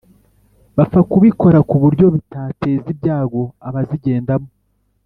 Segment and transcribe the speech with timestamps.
[0.77, 4.49] bapfa kubikora kuburyo bitateza ibyago abazigendamo